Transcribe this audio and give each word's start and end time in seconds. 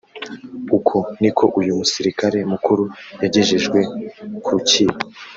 uko 0.77 0.97
ni 1.21 1.29
ko 1.37 1.45
uyu 1.59 1.79
musirikare 1.79 2.37
mukuru 2.51 2.83
yagejejwe 3.21 3.79
ku 4.43 4.49
rukiko 4.55 4.97